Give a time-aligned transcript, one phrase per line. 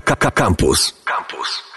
[0.00, 0.94] Campus.
[1.04, 1.68] Campus.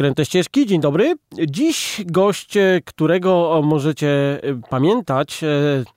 [0.00, 1.14] Kręte ścieżki, dzień dobry.
[1.46, 5.48] Dziś gość, e, którego możecie e, pamiętać, e,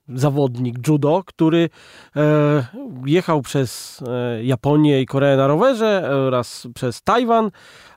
[0.09, 1.69] zawodnik judo, który
[3.05, 4.03] jechał przez
[4.41, 7.51] Japonię i Koreę na rowerze oraz przez Tajwan.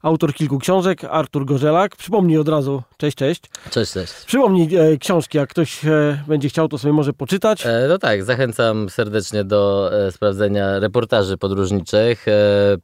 [0.07, 1.97] Autor kilku książek, Artur Gorzelak.
[1.97, 3.43] Przypomnij od razu, cześć, cześć.
[3.71, 4.13] Cześć, cześć.
[4.13, 4.69] Przypomnij
[5.01, 5.81] książki, jak ktoś
[6.27, 7.65] będzie chciał, to sobie może poczytać.
[7.89, 12.27] no tak, zachęcam serdecznie do sprawdzenia reportaży podróżniczych.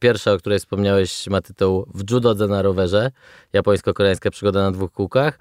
[0.01, 3.11] pierwsza, o której wspomniałeś, ma tytuł W judodze na rowerze
[3.53, 5.39] japońsko-koreańska przygoda na dwóch kółkach.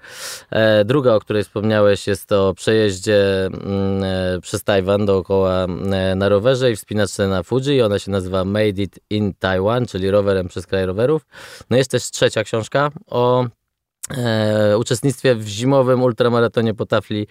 [0.50, 6.28] E, druga, o której wspomniałeś, jest to przejeździe mm, e, przez Tajwan dookoła e, na
[6.28, 7.82] rowerze i wspinaczce na Fuji.
[7.82, 11.26] Ona się nazywa Made It in Taiwan, czyli rowerem przez kraj rowerów.
[11.72, 13.46] No jest też trzecia książka o
[14.16, 17.26] e, uczestnictwie w zimowym ultramaratonie po tafli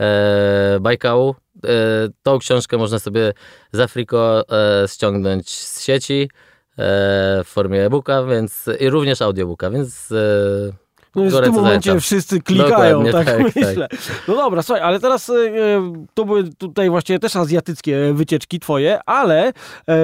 [0.00, 1.34] e, Bajkału.
[1.64, 1.68] E,
[2.22, 3.32] tą książkę można sobie
[3.72, 4.44] z Afriko
[4.82, 6.30] e, ściągnąć z sieci.
[6.78, 10.12] E, w formie e-booka, więc i również audiobooka, więc
[11.16, 13.88] e, no w tym momencie wszyscy klikają, tak, tak, myślę.
[13.88, 14.00] Tak.
[14.28, 15.34] No dobra, słuchaj, ale teraz e,
[16.14, 19.52] to były tutaj właściwie też azjatyckie wycieczki twoje, ale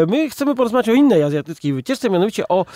[0.08, 2.66] my chcemy porozmawiać o innej azjatyckiej wycieczce, mianowicie o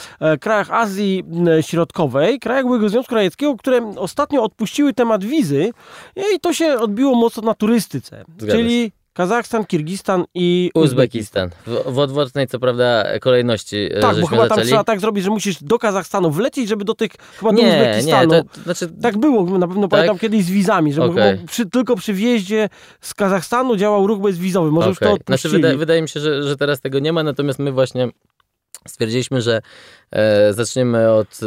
[0.40, 1.24] krajach Azji
[1.60, 5.70] Środkowej, krajach byłego Związku Radzieckiego, które ostatnio odpuściły temat wizy
[6.34, 8.24] i to się odbiło mocno na turystyce.
[8.38, 8.92] Zgadza czyli.
[9.16, 11.50] Kazachstan, Kirgistan i Uzbekistan.
[11.66, 13.88] W, w odwrotnej, co prawda, kolejności.
[13.92, 14.58] E, tak, bo chyba zaczęli.
[14.58, 17.68] tam trzeba tak zrobić, że musisz do Kazachstanu wlecieć, żeby do tych, chyba nie, do
[17.68, 18.34] Uzbekistanu.
[18.34, 18.88] Nie, to, znaczy...
[19.02, 19.90] Tak było, na pewno tak?
[19.90, 21.38] pamiętam kiedyś z wizami, że okay.
[21.46, 22.68] przy, tylko przy wjeździe
[23.00, 24.70] z Kazachstanu działał ruch bezwizowy.
[24.70, 24.90] Może okay.
[24.90, 25.38] już to odpuścili.
[25.38, 28.08] Znaczy, wydaje, wydaje mi się, że, że teraz tego nie ma, natomiast my właśnie
[28.88, 29.60] stwierdziliśmy, że
[30.10, 31.40] e, zaczniemy od,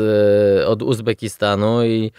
[0.60, 2.12] e, od Uzbekistanu i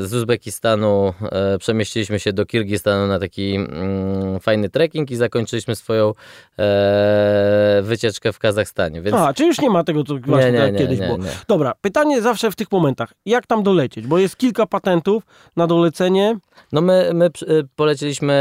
[0.00, 6.12] z Uzbekistanu e, przemieściliśmy się do Kirgistanu na taki mm, fajny trekking i zakończyliśmy swoją
[6.58, 9.02] e, wycieczkę w Kazachstanie.
[9.02, 9.16] Więc...
[9.16, 11.18] A, czy już nie ma tego, co właśnie nie, nie, nie, kiedyś było.
[11.48, 13.12] Dobra, pytanie zawsze w tych momentach.
[13.26, 14.06] Jak tam dolecieć?
[14.06, 15.22] Bo jest kilka patentów
[15.56, 16.38] na dolecenie.
[16.72, 17.30] No my, my
[17.76, 18.32] polecieliśmy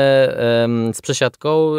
[0.94, 1.72] z przesiadką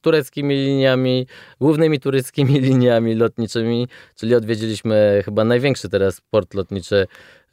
[0.00, 1.26] tureckimi liniami,
[1.60, 7.06] głównymi tureckimi liniami lotniczymi, czyli odwiedziliśmy chyba największy teraz port lotniczy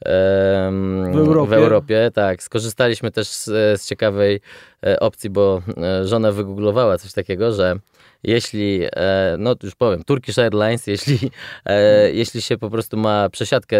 [0.04, 1.50] w Europie.
[1.50, 2.10] w Europie.
[2.14, 3.44] Tak, skorzystaliśmy też z,
[3.80, 4.40] z ciekawej
[4.86, 7.76] e, opcji, bo e, żona wygooglowała coś takiego, że
[8.22, 11.18] jeśli, e, no już powiem, Turkish Airlines, jeśli,
[12.12, 13.78] jeśli się po prostu ma przesiadkę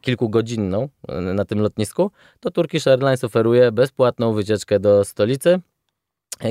[0.00, 5.60] kilkugodzinną na tym lotnisku, to Turkish Airlines oferuje bezpłatną wycieczkę do stolicy,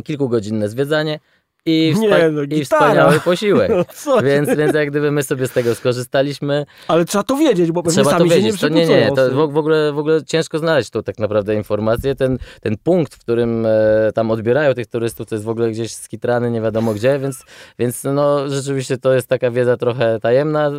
[0.04, 1.20] kilkugodzinne zwiedzanie
[1.66, 3.72] i, wspa- nie, no, i wspaniały posiłek.
[4.06, 6.66] No, więc, więc jak gdyby my sobie z tego skorzystaliśmy.
[6.88, 8.54] Ale trzeba to wiedzieć, bo trzeba sami to wiedzieć.
[8.54, 11.56] nie To nie, nie, to w, w, ogóle, w ogóle ciężko znaleźć tu tak naprawdę
[11.56, 12.16] informację.
[12.16, 13.70] Ten, ten punkt, w którym e,
[14.16, 17.44] tam odbierają tych turystów, to jest w ogóle gdzieś skitrany, nie wiadomo gdzie, więc,
[17.80, 20.72] więc no rzeczywiście to jest taka wiedza trochę tajemna.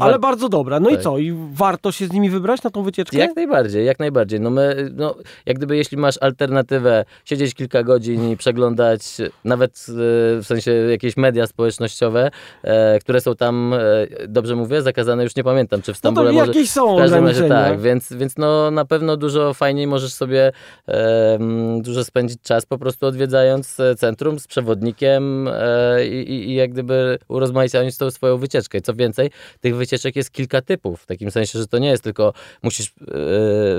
[0.00, 0.80] Ale bardzo dobra.
[0.80, 1.00] No tak.
[1.00, 1.18] i co?
[1.18, 3.16] I warto się z nimi wybrać na tą wycieczkę?
[3.16, 4.40] Jak najbardziej, jak najbardziej.
[4.40, 5.14] No my, no,
[5.46, 9.02] jak gdyby jeśli masz alternatywę, siedzieć kilka godzin i przeglądać
[9.44, 12.30] nawet e, w sensie jakieś media społecznościowe,
[12.62, 16.40] e, które są tam, e, dobrze mówię, zakazane, już nie pamiętam, czy w Stambule no
[16.40, 20.12] to jakieś są w każdym razie tak, więc, więc no na pewno dużo fajniej możesz
[20.12, 20.52] sobie
[20.88, 21.38] e,
[21.80, 27.98] dużo spędzić czas po prostu odwiedzając centrum z przewodnikiem e, i, i jak gdyby urozmaicając
[27.98, 28.80] tą swoją wycieczkę.
[28.80, 32.32] Co więcej, tych wycieczek jest kilka typów, w takim sensie, że to nie jest tylko
[32.62, 32.94] musisz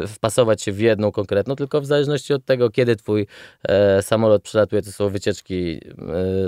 [0.08, 3.28] wpasować się w jedną konkretną, tylko w zależności od tego, kiedy twój
[4.02, 5.80] samolot przylatuje, to są wycieczki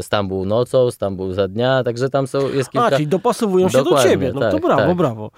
[0.02, 2.88] Stambuł nocą, Stambuł za dnia, także tam są, jest kilka...
[2.88, 4.98] A, czyli dopasowują się do ciebie, no tak, to brawo, tak.
[4.98, 5.32] brawo.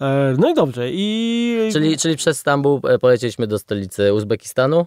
[0.00, 0.88] E, no i dobrze.
[0.90, 1.70] I...
[1.72, 4.86] Czyli, czyli przez Stambuł e, polecieliśmy do stolicy Uzbekistanu.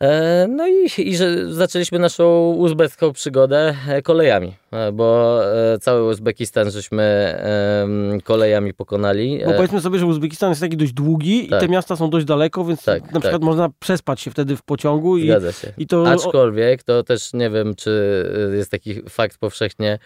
[0.00, 3.74] E, no i, i że zaczęliśmy naszą uzbecką przygodę
[4.04, 4.61] kolejami.
[4.72, 7.02] E, bo e, cały Uzbekistan żeśmy
[8.24, 9.40] kolejami pokonali.
[9.46, 11.62] Bo powiedzmy sobie, że Uzbekistan jest taki dość długi tak.
[11.62, 13.42] i te miasta są dość daleko, więc tak, na przykład tak.
[13.42, 15.16] można przespać się wtedy w pociągu.
[15.16, 15.72] I, Zgadza się.
[15.78, 16.10] I to...
[16.10, 18.24] Aczkolwiek to też nie wiem, czy
[18.56, 19.98] jest taki fakt powszechnie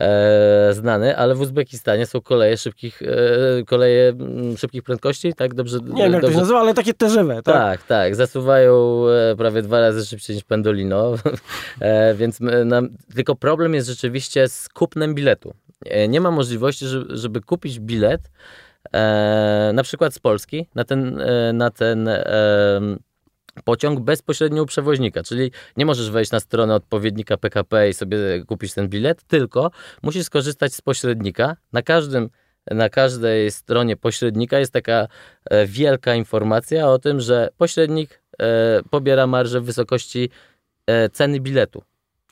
[0.00, 4.12] e, znany, ale w Uzbekistanie są koleje szybkich, e, koleje
[4.56, 5.54] szybkich prędkości, tak?
[5.54, 7.54] Dobrze, nie wiem, jak to się nazywa, ale takie terzywe, tak?
[7.54, 8.16] Tak, tak.
[8.16, 9.02] Zasuwają
[9.36, 11.14] prawie dwa razy szybciej niż pendolino,
[11.80, 15.54] e, więc nam, tylko problem jest rzeczywiście rzeczywiście z kupnem biletu.
[15.84, 18.30] E, nie ma możliwości, żeby kupić bilet
[18.92, 22.08] e, na przykład z Polski na ten, e, na ten
[23.64, 28.74] pociąg bezpośrednio u przewoźnika, czyli nie możesz wejść na stronę odpowiednika PKP i sobie kupić
[28.74, 29.70] ten bilet, tylko
[30.02, 31.56] musisz skorzystać z pośrednika.
[31.72, 32.30] Na każdym
[32.70, 35.08] na każdej stronie pośrednika jest taka
[35.66, 38.22] wielka informacja o tym, że pośrednik
[38.90, 40.30] pobiera marżę w wysokości
[41.12, 41.82] ceny biletu.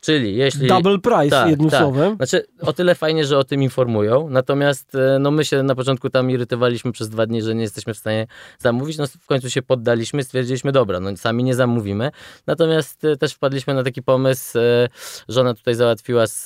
[0.04, 0.68] Czyli jeśli...
[0.68, 1.82] Double price, tak, jednym tak.
[1.82, 2.16] słowem.
[2.16, 6.10] Znaczy, o tyle fajnie, że o tym informują, natomiast e, no my się na początku
[6.10, 8.26] tam irytowaliśmy przez dwa dni, że nie jesteśmy w stanie
[8.58, 12.10] zamówić, no w końcu się poddaliśmy, stwierdziliśmy, dobra, no sami nie zamówimy,
[12.46, 14.88] natomiast e, też wpadliśmy na taki pomysł, e,
[15.28, 16.44] żona tutaj załatwiła z,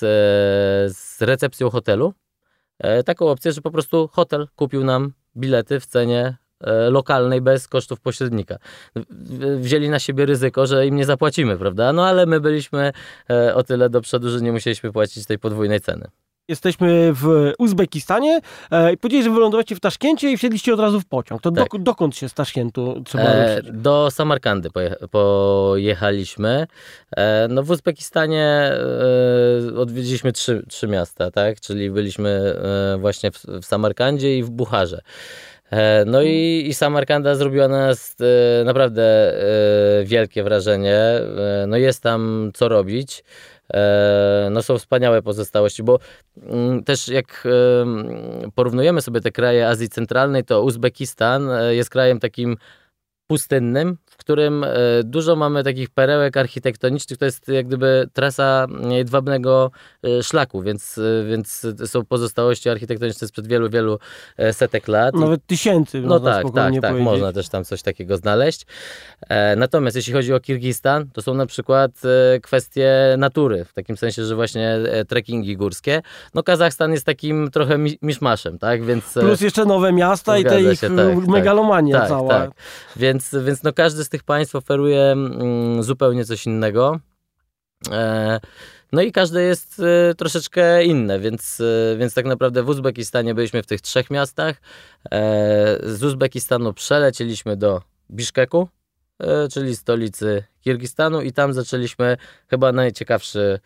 [0.96, 2.14] z recepcją hotelu,
[3.06, 6.37] taką opcję, że po prostu hotel kupił nam bilety w cenie
[6.90, 8.58] lokalnej bez kosztów pośrednika.
[9.56, 11.93] Wzięli na siebie ryzyko, że im nie zapłacimy, prawda?
[11.93, 12.93] No ale my byliśmy
[13.31, 16.08] e, o tyle do przodu, że nie musieliśmy płacić tej podwójnej ceny.
[16.49, 18.40] Jesteśmy w Uzbekistanie
[18.70, 21.43] e, i powiedzieli, że wylądowaliście w Taszkencie i wsiedliście od razu w pociąg.
[21.43, 21.69] To tak.
[21.78, 23.62] dokąd się z Taszkentu trzeba e?
[23.62, 24.69] Do Samarkandy
[25.11, 26.66] pojechaliśmy.
[27.16, 31.61] E, no w Uzbekistanie e, odwiedziliśmy trzy, trzy miasta, tak?
[31.61, 32.54] Czyli byliśmy
[32.94, 35.00] e, właśnie w, w Samarkandzie i w Bucharze.
[35.70, 41.00] E, no i, i Samarkanda zrobiła na nas e, naprawdę e, wielkie wrażenie.
[41.67, 43.25] No jest tam co robić.
[44.50, 45.99] No są wspaniałe pozostałości, bo
[46.43, 47.49] mm, też jak
[48.55, 52.56] porównujemy sobie te kraje Azji Centralnej, to Uzbekistan jest krajem takim
[53.26, 54.69] pustynnym, którym e,
[55.05, 57.19] dużo mamy takich perełek architektonicznych.
[57.19, 59.70] To jest jak gdyby trasa jedwabnego
[60.05, 63.99] e, szlaku, więc, e, więc są pozostałości architektoniczne sprzed wielu, wielu
[64.53, 65.15] setek lat.
[65.15, 66.00] Nawet tysięcy.
[66.00, 66.81] No tak, tak, tak.
[66.82, 67.05] Powiedzieć.
[67.05, 68.67] Można też tam coś takiego znaleźć.
[69.56, 71.91] Natomiast jeśli chodzi o Kirgistan, to są na przykład
[72.43, 74.79] kwestie natury, w takim sensie, że właśnie
[75.09, 76.03] trekkingi górskie.
[76.35, 78.85] No Kazachstan jest takim trochę miszmaszem, tak?
[78.85, 80.91] Więc, Plus jeszcze nowe miasta i te ich tak,
[81.29, 82.29] megalomania tak, cała.
[82.29, 82.50] Tak.
[82.97, 87.00] Więc więc, więc no każdy z tych państw oferuje mm, zupełnie coś innego.
[87.90, 88.40] E,
[88.93, 93.62] no i każde jest e, troszeczkę inne, więc, e, więc tak naprawdę w Uzbekistanie byliśmy
[93.62, 94.56] w tych trzech miastach.
[95.82, 98.69] Z Uzbekistanu przelecieliśmy do Biszkeku,
[99.52, 102.16] czyli stolicy Kirgistanu i tam zaczęliśmy
[102.46, 103.61] chyba najciekawszy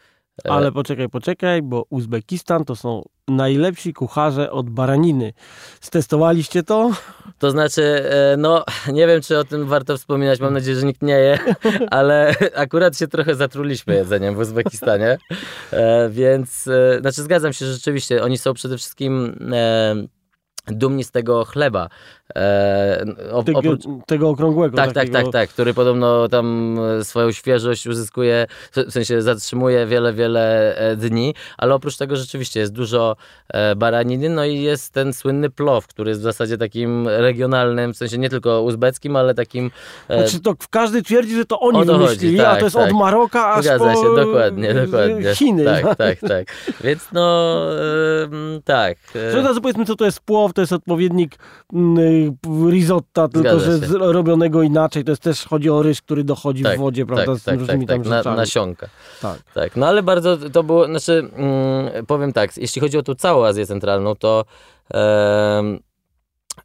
[0.44, 5.32] Ale poczekaj, poczekaj, bo Uzbekistan to są najlepsi kucharze od baraniny.
[5.80, 6.90] Stestowaliście to?
[7.38, 11.02] To znaczy, e, no nie wiem, czy o tym warto wspominać, mam nadzieję, że nikt
[11.02, 11.38] nie je,
[11.90, 15.18] ale akurat się trochę zatruliśmy jedzeniem w Uzbekistanie,
[15.70, 16.68] e, więc,
[17.00, 19.36] znaczy zgadzam się, że rzeczywiście oni są przede wszystkim
[20.66, 21.88] dumni z tego chleba.
[22.36, 23.04] E,
[23.44, 23.82] tego, oprócz...
[24.06, 24.76] tego, okrągłego.
[24.76, 25.12] Tak, takiego...
[25.12, 30.96] tak, tak, tak, który podobno tam swoją świeżość uzyskuje, w sensie zatrzymuje wiele, wiele e,
[30.96, 33.16] dni, ale oprócz tego rzeczywiście jest dużo
[33.48, 37.96] e, baraniny, no i jest ten słynny plow, który jest w zasadzie takim regionalnym, w
[37.96, 39.70] sensie nie tylko uzbeckim, ale takim...
[40.08, 40.18] E...
[40.18, 42.90] Znaczy to każdy twierdzi, że to oni o to wymyślili, tak, a to jest tak.
[42.90, 45.34] od Maroka aż Zgadza po się, dokładnie, dokładnie.
[45.34, 45.64] Chiny.
[45.64, 46.46] Tak, tak, tak.
[46.84, 47.60] Więc no,
[48.64, 48.98] tak.
[49.34, 51.38] Razu powiedzmy, co to jest płow, to jest odpowiednik
[51.72, 52.21] mm,
[52.70, 55.04] risotta, tylko że robionego inaczej.
[55.04, 57.26] To jest też chodzi o ryż, który dochodzi tak, w wodzie, prawda?
[57.26, 58.88] Tak, z tak, różnymi tak, tam tak, nasionka.
[59.22, 59.38] Tak.
[59.54, 59.76] tak.
[59.76, 63.66] No ale bardzo to było, znaczy mm, powiem tak, jeśli chodzi o tą całą Azję
[63.66, 64.44] Centralną, to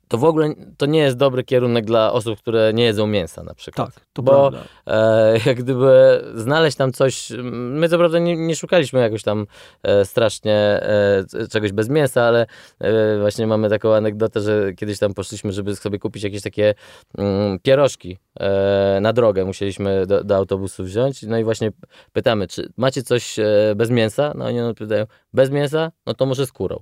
[0.07, 3.53] to w ogóle to nie jest dobry kierunek dla osób, które nie jedzą mięsa na
[3.53, 3.93] przykład.
[3.93, 4.51] Tak, to Bo
[4.87, 9.47] e, jak gdyby znaleźć tam coś, my co prawda nie, nie szukaliśmy jakoś tam
[9.83, 12.45] e, strasznie e, czegoś bez mięsa, ale
[12.79, 16.73] e, właśnie mamy taką anegdotę, że kiedyś tam poszliśmy, żeby sobie kupić jakieś takie
[17.17, 21.71] mm, pierożki e, na drogę, musieliśmy do, do, autobusu wziąć, no i właśnie
[22.13, 24.33] pytamy, czy macie coś e, bez mięsa?
[24.35, 25.91] No oni odpowiadają, bez mięsa?
[26.05, 26.79] No to może z kurą,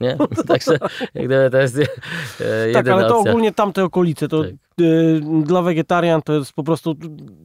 [0.00, 0.16] nie?
[0.48, 0.78] Także
[1.14, 1.78] jak gdyby to jest
[2.72, 4.52] tak, ale to ogólnie tamte okolice, to tak.
[4.80, 6.94] y, dla wegetarian to jest po prostu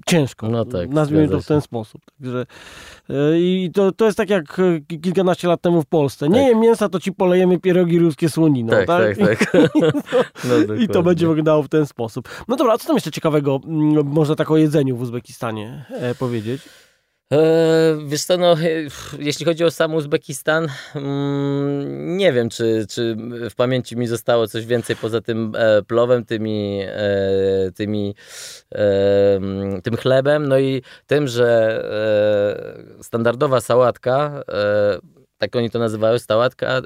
[0.06, 0.50] ciężko.
[0.50, 2.02] No tak, Nazwijmy to w ten sposób.
[2.20, 2.46] Także,
[3.10, 6.30] y, I to, to jest tak jak y, kilkanaście lat temu w Polsce.
[6.30, 6.48] Nie tak.
[6.48, 8.70] jem mięsa, to ci polejemy pierogi ruskie słoniną.
[8.70, 9.52] Tak, tak, tak.
[9.52, 9.74] tak.
[10.68, 12.30] no, I to będzie wyglądało w ten sposób.
[12.48, 16.16] No dobra, a co tam jeszcze ciekawego mm, można tak o jedzeniu w Uzbekistanie e,
[16.16, 16.62] powiedzieć?
[17.32, 18.56] E, wiesz co, no,
[19.20, 23.16] jeśli chodzi o sam Uzbekistan, mm, nie wiem, czy, czy
[23.50, 28.16] w pamięci mi zostało coś więcej poza tym e, plowem, tymi, e, tymi,
[29.84, 31.84] tym chlebem, no i tym, że
[33.02, 34.44] standardowa sałatka,
[35.38, 36.82] tak oni to nazywają, sałatka,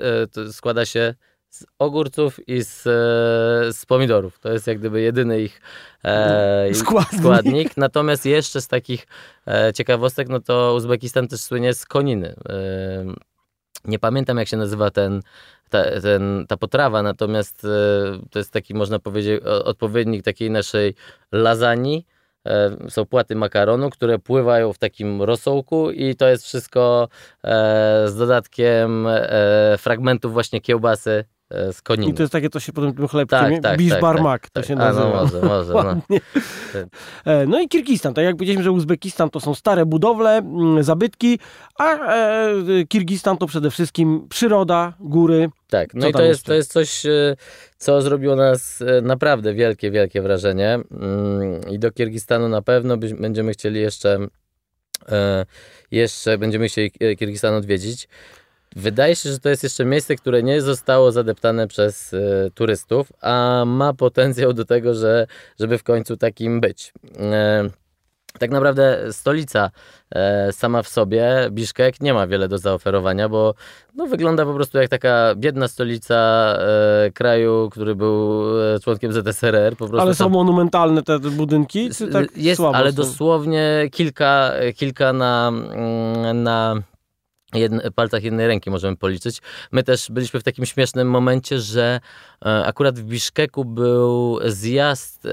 [0.51, 1.13] składa się
[1.55, 2.81] z ogórców i z,
[3.75, 4.39] z pomidorów.
[4.39, 5.61] To jest jak gdyby jedyny ich
[6.03, 7.21] e, składnik.
[7.21, 7.77] składnik.
[7.77, 9.07] Natomiast jeszcze z takich
[9.47, 12.35] e, ciekawostek, no to Uzbekistan też słynie z koniny.
[12.49, 13.05] E,
[13.85, 15.21] nie pamiętam jak się nazywa ten,
[15.69, 17.67] ta, ten, ta potrawa, natomiast e,
[18.31, 20.95] to jest taki, można powiedzieć, odpowiednik takiej naszej
[21.31, 22.05] lasagni.
[22.45, 27.07] E, są płaty makaronu, które pływają w takim rosołku i to jest wszystko
[27.43, 29.07] e, z dodatkiem
[29.77, 32.11] fragmentów właśnie kiełbasy e, z koniny.
[32.11, 34.49] I to jest takie, to się potem tym chlebkiem, tak, tak, Bisz tak, Barmak tak,
[34.49, 34.67] to tak.
[34.67, 35.05] się nazywa.
[35.07, 35.73] A, no może, może.
[35.73, 36.17] No.
[37.25, 41.39] E, no i Kirgistan, tak jak powiedzieliśmy, że Uzbekistan to są stare budowle, mm, zabytki,
[41.79, 42.53] a e,
[42.89, 45.49] Kirgistan to przede wszystkim przyroda, góry.
[45.69, 47.35] Tak, no i to jest, to jest coś, e,
[47.77, 53.81] co zrobiło nas naprawdę wielkie, wielkie wrażenie mm, i do Kirgistanu na pewno będziemy chcieli
[53.81, 54.19] jeszcze
[55.91, 58.07] jeszcze będziemy chcieli Kirgistan odwiedzić.
[58.75, 63.63] Wydaje się, że to jest jeszcze miejsce, które nie zostało zadeptane przez y, turystów, a
[63.67, 65.27] ma potencjał do tego, że,
[65.59, 66.93] żeby w końcu takim być.
[67.05, 67.85] Y,
[68.39, 69.71] tak naprawdę stolica
[70.15, 73.53] e, sama w sobie, Biszkek, nie ma wiele do zaoferowania, bo
[73.95, 76.57] no, wygląda po prostu jak taka biedna stolica
[77.13, 78.43] kraju, który był
[78.83, 79.71] członkiem ZSRR.
[79.71, 81.89] Po prostu ale są monumentalne te budynki?
[81.89, 82.95] Czy tak jest, ale są?
[82.95, 86.81] dosłownie kilka, kilka na, mm, na
[87.57, 89.41] jedne, palcach jednej ręki możemy policzyć.
[89.71, 91.99] My też byliśmy w takim śmiesznym momencie, że
[92.45, 95.29] e, akurat w Biszkeku był zjazd e,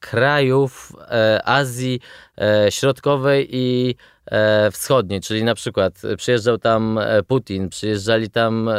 [0.00, 2.00] krajów e, Azji
[2.38, 3.94] e, Środkowej i
[4.26, 8.70] e, Wschodniej, czyli na przykład przyjeżdżał tam e, Putin, przyjeżdżali tam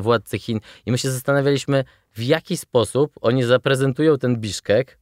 [0.00, 1.84] władcy Chin i my się zastanawialiśmy,
[2.14, 4.98] w jaki sposób oni zaprezentują ten Biszkek,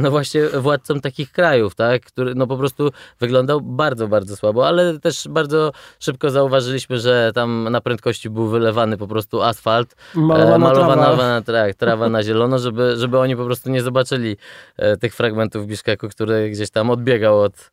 [0.00, 4.98] no właśnie władcą takich krajów, tak, który no po prostu wyglądał bardzo, bardzo słabo, ale
[4.98, 11.42] też bardzo szybko zauważyliśmy, że tam na prędkości był wylewany po prostu asfalt, malowana, malowana
[11.42, 11.66] trawa.
[11.66, 14.36] Tak, trawa na zielono, żeby, żeby oni po prostu nie zobaczyli
[14.76, 17.70] e, tych fragmentów Biszkeku, który gdzieś tam odbiegał od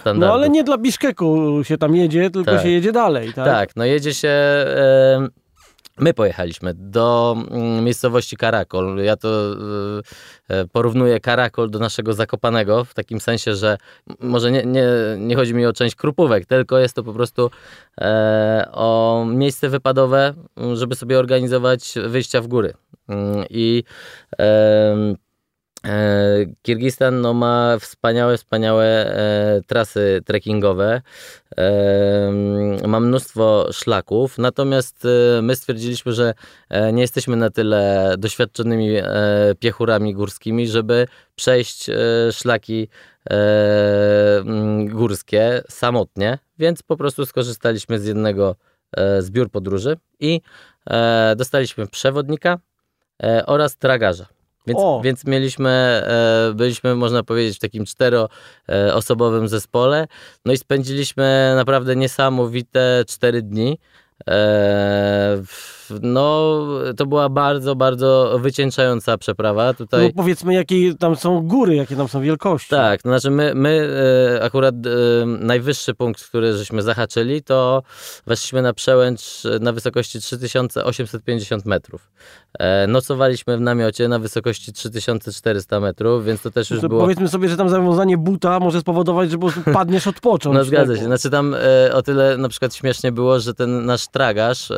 [0.00, 0.26] standardu.
[0.26, 2.62] No ale nie dla Biszkeku się tam jedzie, tylko tak.
[2.62, 3.44] się jedzie dalej, tak?
[3.44, 4.28] Tak, no jedzie się...
[4.28, 5.43] E,
[5.98, 8.98] My pojechaliśmy do mm, miejscowości Karakol.
[8.98, 9.28] Ja to
[10.50, 13.78] y, y, porównuję Karakol do naszego Zakopanego w takim sensie, że
[14.20, 14.84] może nie, nie,
[15.18, 17.50] nie chodzi mi o część krupówek, tylko jest to po prostu
[18.00, 20.34] e, o miejsce wypadowe,
[20.74, 22.74] żeby sobie organizować wyjścia w góry.
[23.08, 23.84] Mm, I
[26.62, 31.02] Kirgistan no, ma wspaniałe, wspaniałe e, trasy trekkingowe.
[31.58, 32.32] E,
[32.86, 36.34] ma mnóstwo szlaków, natomiast e, my stwierdziliśmy, że
[36.68, 39.04] e, nie jesteśmy na tyle doświadczonymi e,
[39.58, 41.90] piechurami górskimi, żeby przejść
[42.32, 42.88] szlaki
[44.86, 48.56] górskie samotnie, więc po prostu skorzystaliśmy z jednego
[49.18, 50.40] z biur podróży i
[51.36, 52.58] dostaliśmy przewodnika
[53.46, 54.33] oraz tragarza.
[54.66, 60.06] Więc, więc mieliśmy, e, byliśmy, można powiedzieć, w takim czteroosobowym zespole.
[60.44, 63.78] No i spędziliśmy naprawdę niesamowite cztery dni.
[64.28, 65.42] E,
[66.02, 66.58] no,
[66.96, 69.74] to była bardzo, bardzo wycieńczająca przeprawa.
[69.74, 70.06] Tutaj...
[70.06, 72.70] No powiedzmy, jakie tam są góry, jakie tam są wielkości.
[72.70, 73.88] Tak, to znaczy my, my
[74.38, 77.82] e, akurat e, najwyższy punkt, który żeśmy zahaczyli, to
[78.26, 82.10] weszliśmy na przełęcz na wysokości 3850 metrów.
[82.88, 87.00] Nocowaliśmy w namiocie na wysokości 3400 metrów, więc to też już to było...
[87.00, 90.54] Powiedzmy sobie, że tam zawiązanie buta może spowodować, że po prostu padniesz odpocząć.
[90.54, 91.04] No zgadza się.
[91.04, 91.56] Znaczy tam
[91.92, 94.72] o tyle na przykład śmiesznie było, że ten nasz tragarz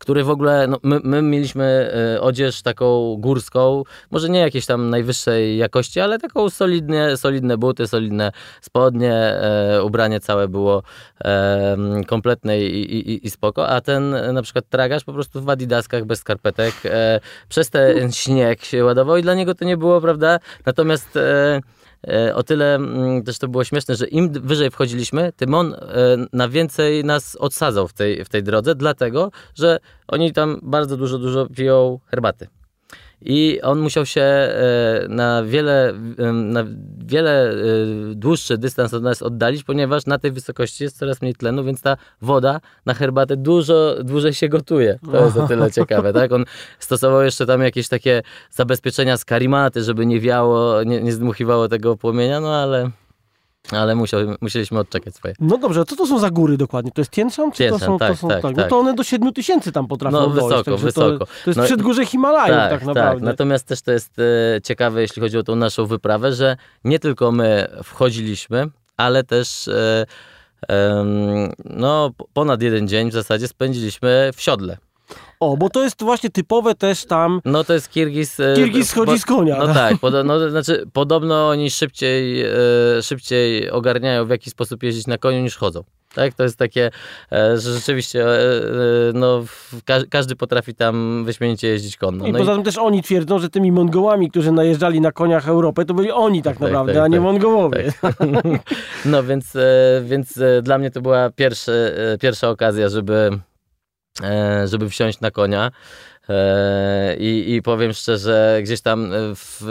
[0.00, 4.90] który w ogóle, no, my, my mieliśmy e, odzież taką górską, może nie jakiejś tam
[4.90, 10.82] najwyższej jakości, ale taką solidnie, solidne buty, solidne spodnie, e, ubranie całe było
[11.24, 11.76] e,
[12.06, 16.18] kompletne i, i, i, spoko, a ten na przykład tragarz po prostu w adidaskach bez
[16.18, 21.16] skarpetek e, przez ten śnieg się ładował i dla niego to nie było, prawda, natomiast
[21.16, 21.60] e, E,
[22.34, 25.78] o tyle mm, też to było śmieszne, że im wyżej wchodziliśmy, tym on e,
[26.32, 29.78] na więcej nas odsadzał w tej, w tej drodze, dlatego, że
[30.08, 32.46] oni tam bardzo dużo, dużo piją herbaty.
[33.22, 35.92] I on musiał się e, na wiele,
[36.32, 36.64] na
[36.98, 37.54] wiele
[38.14, 41.96] dłuższy dystans od nas oddalić, ponieważ na tej wysokości jest coraz mniej tlenu, więc ta
[42.22, 44.98] woda na herbatę dużo dłużej się gotuje.
[45.12, 46.32] To jest o tyle ciekawe, tak?
[46.32, 46.44] On
[46.78, 51.96] stosował jeszcze tam jakieś takie zabezpieczenia z karimaty, żeby nie wiało, nie, nie zdmuchiwało tego
[51.96, 52.90] płomienia, no ale...
[53.70, 55.34] Ale musiał, musieliśmy odczekać swoje.
[55.40, 56.90] No dobrze, a co to są za góry dokładnie?
[56.92, 57.52] To jest Tienshan?
[57.52, 59.88] Czy to są, tak, to są, tak, tak, No to one do 7 tysięcy tam
[59.88, 61.18] potrafią No wysoko, dojść, wysoko.
[61.18, 63.20] To, to jest no, przedgórze Himalajów tak, tak naprawdę.
[63.20, 66.98] Tak, natomiast też to jest e, ciekawe, jeśli chodzi o tą naszą wyprawę, że nie
[66.98, 70.06] tylko my wchodziliśmy, ale też e,
[70.70, 71.04] e,
[71.64, 74.76] no, ponad jeden dzień w zasadzie spędziliśmy w siodle.
[75.40, 77.40] O, bo to jest właśnie typowe też tam.
[77.44, 78.40] No to jest Kirgis.
[78.40, 79.56] E, Kirgis schodzi z konia.
[79.58, 82.48] No tak, podo, no, znaczy podobno oni szybciej, e,
[83.02, 85.84] szybciej ogarniają w jaki sposób jeździć na koniu niż chodzą.
[86.14, 86.90] Tak, to jest takie,
[87.32, 88.26] e, że rzeczywiście
[89.14, 89.44] no,
[90.10, 92.26] każdy potrafi tam wyśmienicie jeździć konno.
[92.26, 95.84] I no poza tym też oni twierdzą, że tymi Mongołami, którzy najeżdżali na koniach Europę,
[95.84, 97.92] to byli oni tak, tak naprawdę, tak, a nie tak, Mongołowie.
[98.00, 98.16] Tak.
[99.04, 99.56] No więc,
[100.02, 103.49] więc dla mnie to była pierwszy, pierwsza okazja, żeby e,
[104.64, 105.70] żeby wsiąść na konia.
[106.28, 109.62] E, I, I powiem szczerze, gdzieś tam, w,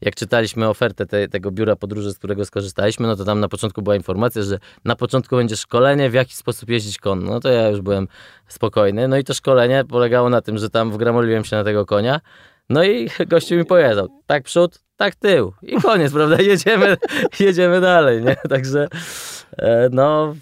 [0.00, 3.82] jak czytaliśmy ofertę te, tego biura podróży, z którego skorzystaliśmy, no to tam na początku
[3.82, 7.30] była informacja, że na początku będzie szkolenie, w jaki sposób jeździć konno.
[7.30, 8.08] No to ja już byłem
[8.48, 9.08] spokojny.
[9.08, 12.20] No i to szkolenie polegało na tym, że tam wgramoliłem się na tego konia.
[12.68, 15.52] No i gościu mi powiedział, tak przód, tak tył.
[15.62, 16.36] I koniec, prawda?
[16.42, 16.96] Jedziemy,
[17.40, 18.36] jedziemy dalej, nie?
[18.36, 18.88] Także
[19.58, 20.34] e, no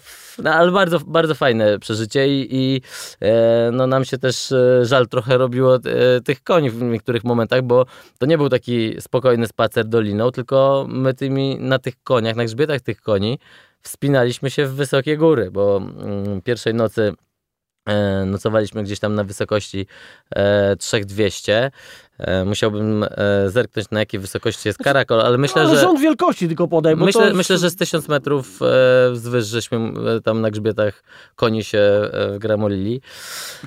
[0.43, 2.81] no, ale bardzo, bardzo fajne przeżycie i, i
[3.21, 5.79] e, no, nam się też e, żal trochę robiło e,
[6.21, 7.85] tych koni w niektórych momentach, bo
[8.19, 12.81] to nie był taki spokojny spacer doliną, tylko my tymi na tych koniach, na grzbietach
[12.81, 13.39] tych koni
[13.81, 17.13] wspinaliśmy się w wysokie góry, bo mm, pierwszej nocy
[17.85, 19.87] e, nocowaliśmy gdzieś tam na wysokości
[20.79, 21.71] 3200
[22.14, 22.14] E,
[22.45, 25.85] musiałbym e, zerknąć na jakiej wysokości jest karakol, ale myślę, no, ale że...
[25.85, 27.35] rząd wielkości tylko podaj, myślę, to...
[27.35, 29.79] myślę, że z tysiąc metrów e, wzwyż żeśmy
[30.23, 31.03] tam na grzbietach
[31.35, 31.81] koni się
[32.39, 33.01] gramolili.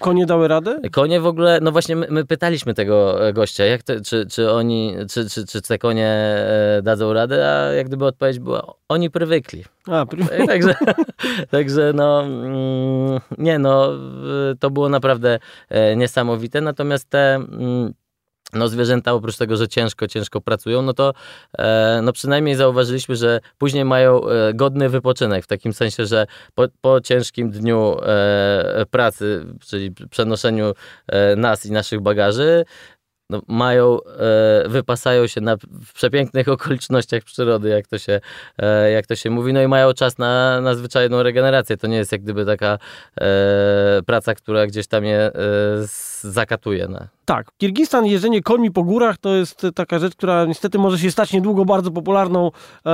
[0.01, 0.81] Konie dały radę?
[0.93, 4.95] Konie w ogóle, no właśnie my, my pytaliśmy tego gościa, jak to, czy, czy oni,
[5.11, 6.37] czy, czy, czy te konie
[6.83, 9.65] dadzą radę, a jak gdyby odpowiedź była, oni prywykli.
[9.87, 10.47] A, pry...
[10.47, 10.75] także,
[11.51, 13.91] także no, mm, nie no,
[14.61, 15.39] to było naprawdę
[15.97, 17.95] niesamowite, natomiast te mm,
[18.53, 21.13] no zwierzęta oprócz tego, że ciężko, ciężko pracują, no to
[21.59, 26.65] e, no przynajmniej zauważyliśmy, że później mają e, godny wypoczynek, w takim sensie, że po,
[26.81, 30.73] po ciężkim dniu e, pracy, czyli przenoszeniu
[31.07, 32.65] e, nas i naszych bagaży,
[33.31, 38.21] no, mają, e, wypasają się na, w przepięknych okolicznościach przyrody, jak to, się,
[38.59, 41.77] e, jak to się mówi, no i mają czas na, na zwyczajną regenerację.
[41.77, 42.79] To nie jest jak gdyby taka
[43.21, 45.33] e, praca, która gdzieś tam je e,
[46.23, 46.89] zakatuje.
[46.89, 47.18] No.
[47.29, 51.33] Tak, Kirgistan, jeżdżenie końmi po górach to jest taka rzecz, która niestety może się stać
[51.33, 52.51] niedługo bardzo popularną
[52.87, 52.91] e,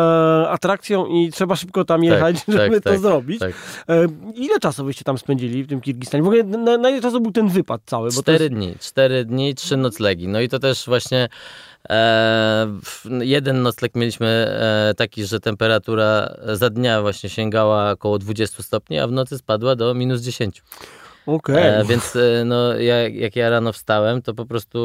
[0.48, 3.38] atrakcją i trzeba szybko tam tak, jechać, tak, żeby tak, to zrobić.
[3.38, 3.52] Tak.
[3.88, 6.22] E, ile czasu byście tam spędzili w tym Kirgistanie?
[6.22, 8.10] W ogóle na, na ile czasu był ten wypad cały?
[8.10, 8.54] Cztery jest...
[8.54, 10.28] dni, cztery dni, trzy noclegi.
[10.28, 11.28] No i to też właśnie
[11.88, 12.66] e,
[13.20, 19.06] jeden nocleg mieliśmy e, taki, że temperatura za dnia właśnie sięgała około 20 stopni, a
[19.06, 20.62] w nocy spadła do minus 10.
[21.26, 21.64] Okay.
[21.64, 24.78] E, więc e, no, ja, jak ja rano wstałem, to po prostu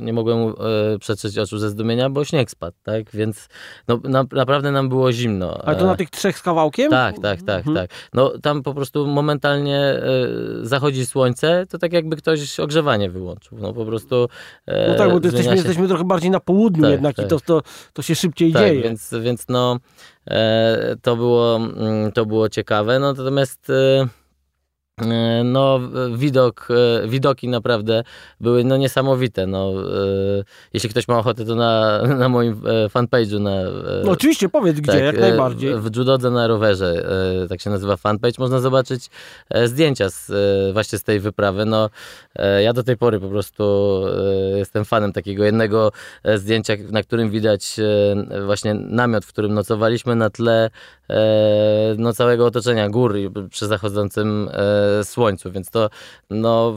[0.00, 0.52] nie mogłem e,
[0.98, 3.10] przetrzeć oczu ze zdumienia, bo śnieg spadł, tak?
[3.10, 3.48] Więc
[3.88, 5.58] no, na, naprawdę nam było zimno.
[5.64, 6.90] Ale to na tych trzech z kawałkiem?
[6.90, 7.76] Tak, tak, tak, mhm.
[7.76, 7.90] tak.
[8.12, 10.02] No tam po prostu momentalnie e,
[10.62, 13.58] zachodzi słońce, to tak jakby ktoś ogrzewanie wyłączył.
[13.60, 14.28] No po prostu
[14.66, 15.56] e, No tak, bo jesteśmy, się...
[15.56, 17.26] jesteśmy trochę bardziej na południu tak, jednak tak.
[17.26, 17.62] i to, to,
[17.92, 18.82] to się szybciej tak, dzieje.
[18.82, 19.78] Więc, więc no
[20.30, 24.21] e, to, było, mm, to było ciekawe, no natomiast E,
[25.44, 25.80] no
[26.16, 28.04] widok, e, widoki naprawdę
[28.40, 29.46] były no niesamowite.
[29.46, 32.60] No, e, jeśli ktoś ma ochotę, to na, na moim
[32.94, 33.50] fanpage'u na...
[34.04, 35.80] No oczywiście, powiedz gdzie, tak, jak najbardziej.
[35.80, 37.06] W Judodze na rowerze,
[37.48, 39.10] tak się nazywa fanpage, można zobaczyć
[39.64, 40.32] zdjęcia z,
[40.72, 41.64] właśnie z tej wyprawy.
[41.64, 41.90] No,
[42.62, 43.64] ja do tej pory po prostu
[44.56, 45.92] jestem fanem takiego jednego
[46.34, 47.76] zdjęcia, na którym widać
[48.46, 50.70] właśnie namiot, w którym nocowaliśmy na tle
[51.98, 53.14] no, całego otoczenia gór
[53.50, 54.48] przy zachodzącym
[55.02, 55.90] słońcu, więc to
[56.30, 56.76] no,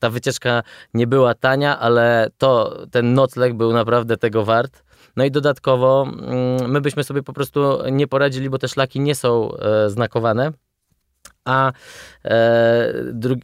[0.00, 0.62] ta wycieczka
[0.94, 4.82] nie była tania, ale to ten nocleg był naprawdę tego wart.
[5.16, 9.14] No i dodatkowo mm, my byśmy sobie po prostu nie poradzili, bo te szlaki nie
[9.14, 10.52] są e, znakowane.
[11.44, 11.72] A
[12.24, 12.92] e,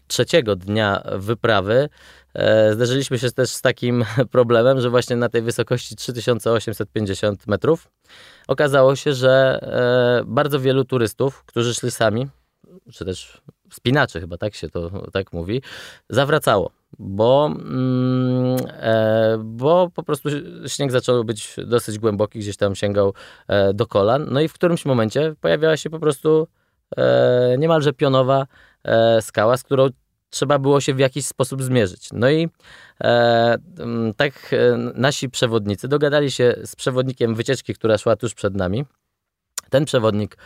[0.07, 1.89] trzeciego dnia wyprawy
[2.35, 7.89] e, zderzyliśmy się też z takim problemem, że właśnie na tej wysokości 3850 metrów
[8.49, 9.61] okazało się, że
[10.27, 12.29] bardzo wielu turystów, którzy szli sami,
[12.93, 15.63] czy też spinaczy chyba tak się to tak mówi,
[16.11, 20.29] zawracało, bo, mm, e, bo po prostu
[20.67, 23.15] śnieg zaczął być dosyć głęboki, gdzieś tam sięgał
[23.49, 26.49] e, do kolan, no i w którymś momencie pojawiała się po prostu
[26.97, 28.47] e, niemalże pionowa
[29.21, 29.89] skała, z którą
[30.31, 32.09] trzeba było się w jakiś sposób zmierzyć.
[32.13, 32.49] No i
[33.01, 33.57] e,
[34.17, 38.85] tak e, nasi przewodnicy dogadali się z przewodnikiem wycieczki, która szła tuż przed nami.
[39.71, 40.37] Ten przewodnik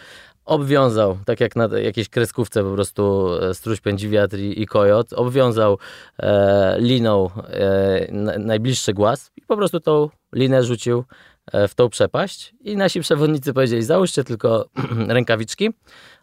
[0.45, 5.13] obwiązał, tak jak na jakiejś kreskówce po prostu e, stróż pędzi wiatr i, i kojot,
[5.13, 5.79] obwiązał
[6.19, 11.05] e, liną e, najbliższy głaz i po prostu tą linę rzucił
[11.53, 14.67] e, w tą przepaść i nasi przewodnicy powiedzieli, załóżcie tylko
[15.09, 15.71] rękawiczki,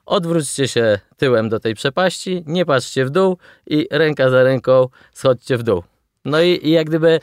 [0.06, 5.58] odwróćcie się tyłem do tej przepaści, nie patrzcie w dół i ręka za ręką schodźcie
[5.58, 5.84] w dół.
[6.26, 7.20] No i, i jak gdyby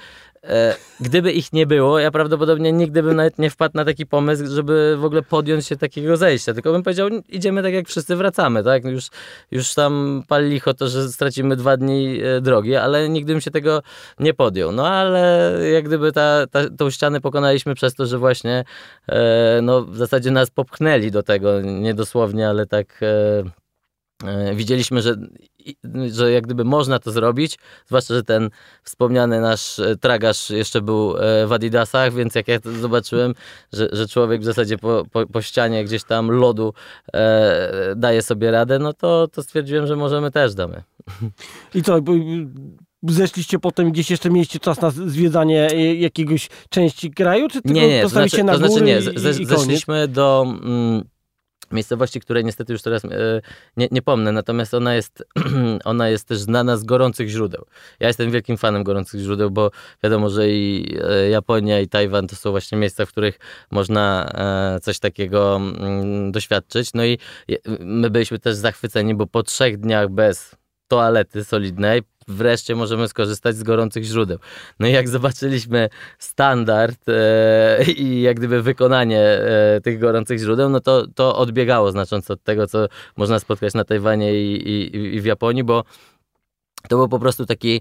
[1.00, 4.96] gdyby ich nie było, ja prawdopodobnie nigdy bym nawet nie wpadł na taki pomysł, żeby
[4.96, 6.54] w ogóle podjąć się takiego zejścia.
[6.54, 8.84] Tylko bym powiedział, idziemy tak jak wszyscy wracamy, tak?
[8.84, 9.08] Już,
[9.50, 13.50] już tam pali licho to, że stracimy dwa dni e, drogi, ale nigdy bym się
[13.50, 13.82] tego
[14.20, 14.72] nie podjął.
[14.72, 18.64] No ale jak gdyby ta, ta, tą ścianę pokonaliśmy przez to, że właśnie
[19.08, 23.00] e, no, w zasadzie nas popchnęli do tego, nie dosłownie, ale tak...
[24.22, 25.16] E, widzieliśmy, że,
[26.10, 28.50] że jak gdyby można to zrobić, zwłaszcza, że ten
[28.82, 33.34] wspomniany nasz e, tragarz jeszcze był e, w Adidasach, więc jak ja zobaczyłem,
[33.72, 36.74] że, że człowiek w zasadzie po, po, po ścianie gdzieś tam lodu
[37.14, 40.82] e, daje sobie radę, no to, to stwierdziłem, że możemy też damy.
[41.74, 42.00] I co,
[43.02, 48.02] zeszliście potem gdzieś jeszcze mieliście czas na zwiedzanie jakiegoś części kraju, czy tylko nie, nie,
[48.02, 50.44] to znaczy, na to znaczy, nie, i, i zeszliśmy do...
[50.46, 51.13] Mm,
[51.72, 53.08] miejscowości, której niestety już teraz e,
[53.76, 55.24] nie, nie pomnę, natomiast ona jest,
[55.84, 57.64] ona jest też znana z gorących źródeł.
[58.00, 59.70] Ja jestem wielkim fanem gorących źródeł, bo
[60.02, 63.38] wiadomo, że i e, Japonia i Tajwan to są właśnie miejsca, w których
[63.70, 66.94] można e, coś takiego mm, doświadczyć.
[66.94, 67.18] No i
[67.80, 70.56] my byliśmy też zachwyceni, bo po trzech dniach bez
[70.88, 74.38] toalety solidnej, wreszcie możemy skorzystać z gorących źródeł.
[74.80, 80.80] No i jak zobaczyliśmy standard e, i jak gdyby wykonanie e, tych gorących źródeł, no
[80.80, 85.24] to, to odbiegało znacząco od tego, co można spotkać na Tajwanie i, i, i w
[85.24, 85.84] Japonii, bo
[86.88, 87.80] to był po prostu taki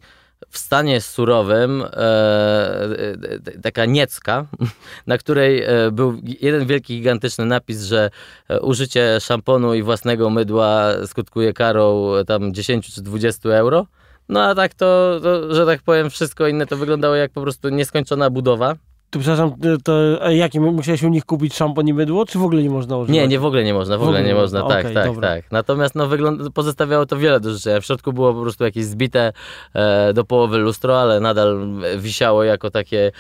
[0.50, 4.46] w stanie surowym e, e, taka niecka,
[5.08, 8.10] na której e, był jeden wielki, gigantyczny napis, że
[8.50, 13.86] e, użycie szamponu i własnego mydła skutkuje karą tam 10 czy 20 euro.
[14.30, 17.70] No a tak to, to, że tak powiem, wszystko inne to wyglądało jak po prostu
[17.70, 18.76] nieskończona budowa.
[19.13, 19.93] To przepraszam, to
[20.30, 23.15] jaki musiałeś u nich kupić szampon i mydło, czy w ogóle nie można używać?
[23.15, 25.06] Nie, nie w ogóle nie można, w, w ogóle, ogóle nie można, tak, okay, tak,
[25.06, 25.28] dobra.
[25.28, 25.52] tak.
[25.52, 27.82] Natomiast no, wygląd- pozostawiało to wiele do życzenia.
[27.82, 29.34] W środku było po prostu jakieś zbite
[29.73, 33.12] e, do połowy lustro, ale nadal wisiało jako takie,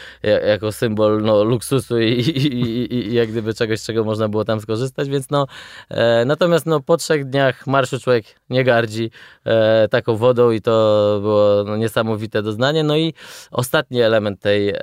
[0.47, 4.45] jako symbol no, luksusu i, i, i, i, jak gdyby czegoś, z czego można było
[4.45, 5.47] tam skorzystać, więc no,
[5.89, 9.11] e, natomiast no, po trzech dniach marszu człowiek nie gardzi
[9.45, 10.71] e, taką wodą i to
[11.21, 12.83] było no, niesamowite doznanie.
[12.83, 13.13] No i
[13.51, 14.73] ostatni element tej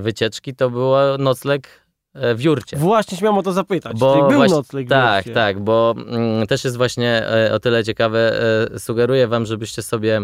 [0.00, 1.68] wycieczki wycieczki to był nocleg
[2.14, 2.76] e, w Jurcie.
[2.76, 3.98] Właśnie śmiałem o to zapytać.
[3.98, 5.34] Bo Czyli był właśnie, nocleg w Tak, Jurcie.
[5.34, 8.42] tak, bo mm, też jest właśnie e, o tyle ciekawe.
[8.74, 10.20] E, sugeruję wam, żebyście sobie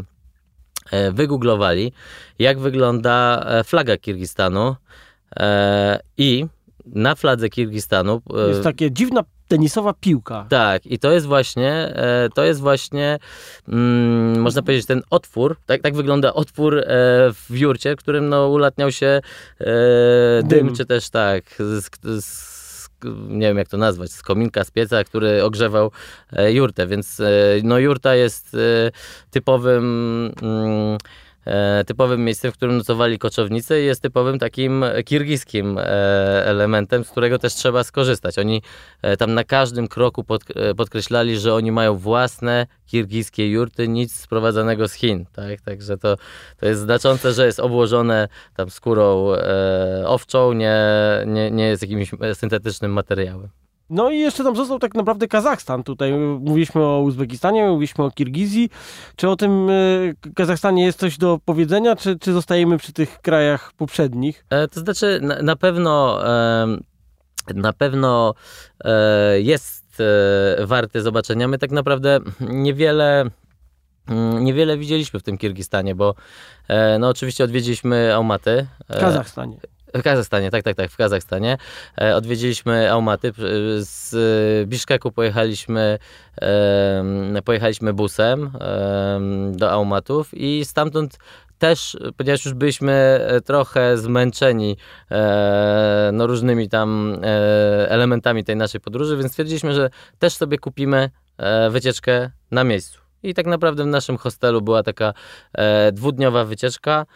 [0.90, 1.92] e, wygooglowali,
[2.38, 4.77] jak wygląda e, flaga Kirgistanu
[5.37, 6.47] e, i
[6.87, 8.23] na fladze Kirgistanu...
[8.49, 10.47] Jest takie dziwna tenisowa piłka.
[10.49, 13.19] Tak, i to jest właśnie, e, to jest właśnie,
[13.69, 16.85] mm, można powiedzieć, ten otwór, tak, tak wygląda otwór e,
[17.33, 19.07] w jurcie, w którym no, ulatniał się
[19.61, 19.65] e,
[20.45, 21.91] dym, dym, czy też tak, z,
[22.25, 22.57] z,
[23.29, 25.91] nie wiem jak to nazwać, z kominka, z pieca, który ogrzewał
[26.49, 27.23] jurtę, więc
[27.63, 28.57] no jurta jest
[29.31, 30.99] typowym mm, E,
[31.87, 35.83] typowym miejscem, w którym nocowali koczownicy i jest typowym takim kirgiskim e,
[36.47, 38.39] elementem, z którego też trzeba skorzystać.
[38.39, 38.63] Oni
[39.03, 40.45] e, tam na każdym kroku pod,
[40.77, 45.27] podkreślali, że oni mają własne kirgiskie jurty, nic sprowadzanego z Chin.
[45.33, 45.61] Tak?
[45.61, 46.17] Także to,
[46.61, 49.33] to jest znaczące, że jest obłożone tam skórą
[50.05, 50.79] owczą, nie,
[51.27, 53.65] nie, nie jest jakimś syntetycznym materiałem.
[53.90, 55.83] No i jeszcze tam został tak naprawdę Kazachstan.
[55.83, 58.70] Tutaj mówiliśmy o Uzbekistanie, mówiliśmy o Kirgizji.
[59.16, 59.72] Czy o tym e,
[60.35, 64.46] Kazachstanie jest coś do powiedzenia, czy, czy zostajemy przy tych krajach poprzednich?
[64.51, 66.79] E, to znaczy, na, na pewno e,
[67.55, 68.35] na pewno
[68.85, 70.01] e, jest
[70.61, 71.49] e, warty zobaczenia.
[71.49, 73.31] My tak naprawdę niewiele
[74.09, 76.14] mm, Niewiele widzieliśmy w tym Kirgistanie, bo
[76.68, 78.66] e, no oczywiście odwiedziliśmy Almaty.
[78.88, 79.57] W Kazachstanie.
[79.94, 81.59] W Kazachstanie, tak, tak, tak, w Kazachstanie.
[82.01, 83.33] E, odwiedziliśmy Almaty.
[83.79, 84.14] Z
[84.68, 85.99] Biszkeku pojechaliśmy,
[86.42, 89.20] e, pojechaliśmy busem e,
[89.53, 91.18] do Almatów i stamtąd
[91.59, 94.77] też, ponieważ już byliśmy e, trochę zmęczeni
[95.11, 101.11] e, no, różnymi tam e, elementami tej naszej podróży, więc stwierdziliśmy, że też sobie kupimy
[101.38, 103.01] e, wycieczkę na miejscu.
[103.22, 105.14] I tak naprawdę w naszym hostelu była taka
[105.53, 107.07] e, dwudniowa wycieczka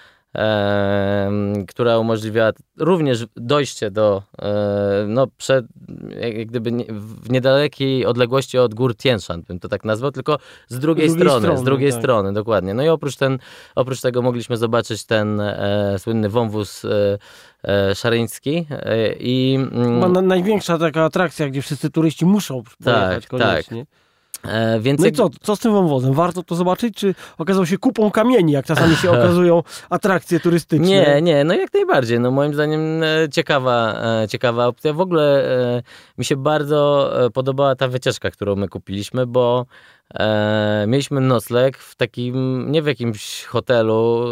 [1.69, 4.23] która umożliwiała również dojście do,
[5.07, 5.67] no, przed,
[6.21, 10.39] jak gdyby w niedalekiej odległości od gór Tien Shan, bym to tak nazwał, tylko
[10.69, 12.01] z drugiej, z drugiej strony, strony, z drugiej tak.
[12.01, 12.75] strony, dokładnie.
[12.75, 13.39] No i oprócz, ten,
[13.75, 17.19] oprócz tego mogliśmy zobaczyć ten e, słynny wąwóz e,
[17.65, 19.55] e, szaryński e, i...
[19.73, 23.87] Mm, na, największa taka atrakcja, gdzie wszyscy turyści muszą pojechać tak, koniecznie.
[23.87, 24.10] Tak.
[24.45, 26.15] E, więc no i co, co z tym wąwozem?
[26.15, 30.87] Warto to zobaczyć, czy okazał się kupą kamieni, jak czasami się okazują atrakcje turystyczne?
[30.87, 32.21] Nie, nie, no jak najbardziej.
[32.21, 34.93] No moim zdaniem e, ciekawa, e, ciekawa opcja.
[34.93, 35.45] W ogóle
[35.77, 35.83] e,
[36.19, 39.67] mi się bardzo podobała ta wycieczka, którą my kupiliśmy, bo
[40.15, 44.25] e, mieliśmy nocleg w takim, nie w jakimś hotelu,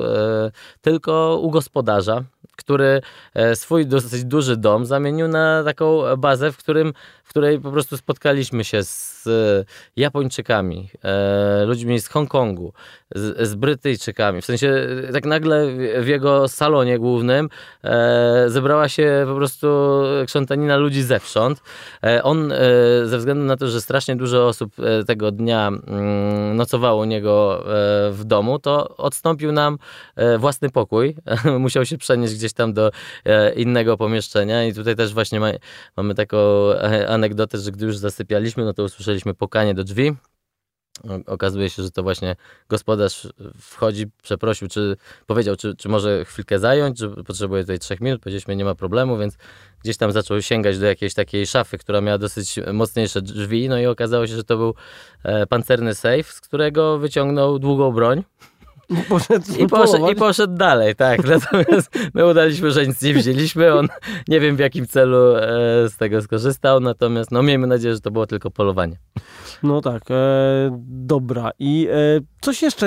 [0.81, 2.25] tylko u gospodarza
[2.59, 3.01] który
[3.55, 6.92] swój dosyć duży dom zamienił na taką bazę, w którym
[7.29, 9.29] w której po prostu spotkaliśmy się z
[9.97, 12.73] Japończykami, e, ludźmi z Hongkongu,
[13.14, 14.42] z, z Brytyjczykami.
[14.42, 15.66] W sensie tak nagle
[16.01, 17.49] w jego salonie głównym
[17.85, 19.68] e, zebrała się po prostu
[20.27, 21.62] krzątanina ludzi zewsząd.
[22.05, 22.57] E, on e,
[23.05, 27.61] ze względu na to, że strasznie dużo osób e, tego dnia mm, nocowało u niego
[27.61, 27.64] e,
[28.12, 29.79] w domu, to odstąpił nam
[30.38, 31.16] własny pokój.
[31.59, 32.91] Musiał się przenieść gdzieś tam do
[33.57, 35.51] innego pomieszczenia i tutaj też właśnie ma,
[35.97, 36.39] mamy taką
[37.09, 40.17] anegdotę, że gdy już zasypialiśmy, no to usłyszeliśmy pokanie do drzwi.
[41.27, 42.37] Okazuje się, że to właśnie
[42.69, 43.29] gospodarz
[43.61, 48.21] wchodzi, przeprosił, czy powiedział, czy, czy może chwilkę zająć, że potrzebuje tutaj trzech minut.
[48.21, 49.37] Powiedzieliśmy, nie ma problemu, więc
[49.85, 53.69] gdzieś tam zaczął sięgać do jakiejś takiej szafy, która miała dosyć mocniejsze drzwi.
[53.69, 54.75] No i okazało się, że to był
[55.25, 58.25] e, pancerny safe, z którego wyciągnął długą broń.
[59.09, 61.24] Poszedł I, poszedł, I poszedł dalej, tak.
[61.29, 63.74] Natomiast my udaliśmy, że nic nie wzięliśmy.
[63.74, 63.88] On
[64.29, 65.40] nie wiem w jakim celu e,
[65.88, 68.96] z tego skorzystał, natomiast no miejmy nadzieję, że to było tylko polowanie.
[69.62, 70.14] No tak, e,
[70.88, 71.51] dobra.
[71.59, 72.87] I e, coś jeszcze,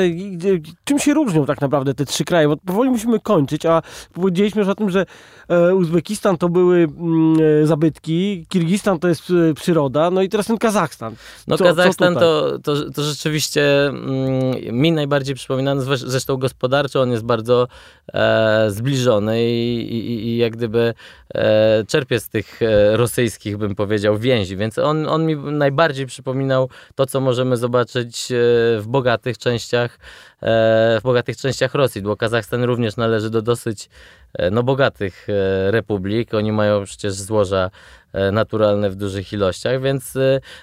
[0.83, 2.47] czym się różnią tak naprawdę te trzy kraje?
[2.47, 3.81] Bo powoli musimy kończyć, a
[4.13, 5.05] powiedzieliśmy już o tym, że
[5.47, 10.45] e, Uzbekistan to były mm, e, zabytki, Kirgistan to jest e, przyroda, no i teraz
[10.45, 11.15] ten Kazachstan.
[11.47, 17.11] No co, Kazachstan co to, to, to rzeczywiście mm, mi najbardziej przypomina, zresztą gospodarczo on
[17.11, 17.67] jest bardzo
[18.13, 20.93] e, zbliżony i, i, i, jak gdyby
[21.33, 22.59] e, czerpie z tych
[22.93, 28.27] rosyjskich, bym powiedział, więzi, więc on, on mi najbardziej przypominał to, co możemy zobaczyć
[28.79, 29.99] w bogatych częściach,
[30.41, 33.89] e, w bogatych częściach Rosji, bo Kazachstan również należy do dosyć
[34.33, 36.33] e, no, bogatych e, republik.
[36.33, 37.69] Oni mają przecież złoża
[38.31, 40.13] naturalne w dużych ilościach, więc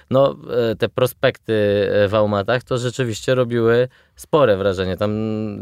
[0.09, 0.35] no,
[0.79, 1.53] te prospekty
[2.07, 4.97] w Almatach to rzeczywiście robiły spore wrażenie.
[4.97, 5.11] Tam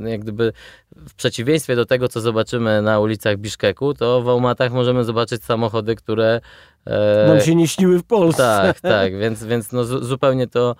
[0.07, 0.53] jak gdyby
[0.95, 5.95] w przeciwieństwie do tego, co zobaczymy na ulicach Biszkeku, to w Almatach możemy zobaczyć samochody,
[5.95, 6.41] które
[7.27, 8.43] nam się nie śniły w Polsce.
[8.43, 10.75] Tak, tak, więc, więc no, zupełnie to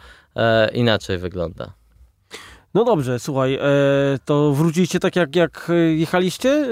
[0.73, 1.76] inaczej wygląda.
[2.77, 3.59] No dobrze, słuchaj, e,
[4.25, 6.49] to wróciliście tak jak, jak jechaliście?
[6.49, 6.67] E,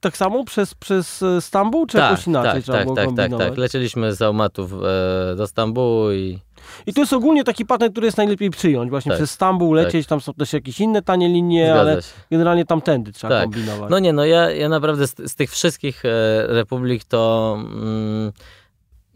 [0.00, 3.58] tak samo przez, przez Stambuł, czy tak, jakoś inaczej tak, tak, tak, tak, tak.
[3.58, 6.38] Lecieliśmy z Almatów e, do Stambułu i...
[6.86, 8.90] I to jest ogólnie taki patent, który jest najlepiej przyjąć.
[8.90, 10.10] Właśnie tak, przez Stambuł lecieć, tak.
[10.10, 12.08] tam są też jakieś inne tanie linie, Zgadza ale się.
[12.30, 13.42] generalnie tamtędy trzeba tak.
[13.42, 13.90] kombinować.
[13.90, 16.08] No nie, no ja, ja naprawdę z, z tych wszystkich e,
[16.46, 17.54] republik to...
[17.58, 18.32] Mm,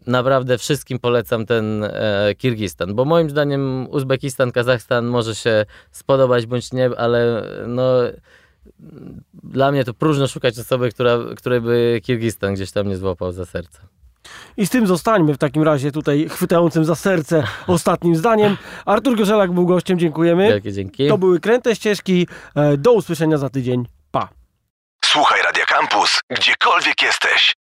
[0.07, 6.73] naprawdę wszystkim polecam ten e, Kirgistan, bo moim zdaniem Uzbekistan, Kazachstan może się spodobać bądź
[6.73, 7.91] nie, ale no
[9.43, 13.45] dla mnie to próżno szukać osoby, która, której by Kirgistan gdzieś tam nie złapał za
[13.45, 13.79] serce.
[14.57, 18.57] I z tym zostańmy w takim razie tutaj chwytającym za serce ostatnim zdaniem.
[18.85, 20.47] Artur Gorzelak był gościem, dziękujemy.
[20.47, 21.07] Wielkie dzięki.
[21.07, 22.27] To były Kręte Ścieżki.
[22.55, 23.85] E, do usłyszenia za tydzień.
[24.11, 24.29] Pa.
[25.05, 27.62] Słuchaj Radio Campus, gdziekolwiek jesteś.